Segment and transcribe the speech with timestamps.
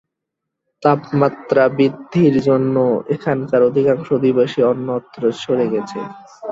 [0.83, 2.75] তাপমাত্রা বৃদ্ধির জন্য
[3.15, 5.99] এখানকার অধিকাংশ অধিবাসী অন্যত্র সরে গেছে।